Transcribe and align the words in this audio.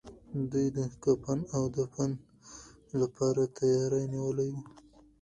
دوی 0.51 0.67
د 0.77 0.79
کفن 1.03 1.39
او 1.55 1.63
دفن 1.77 2.11
لپاره 3.01 3.41
تياری 3.57 4.03
نيولی 4.13 4.49
و. 4.53 4.57